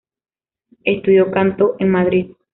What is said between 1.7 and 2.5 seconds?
en Madrid.